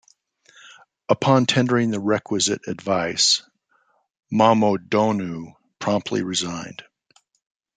[1.09, 3.43] Upon tendering the requisite advice,
[4.33, 6.83] Momoedonu promptly resigned.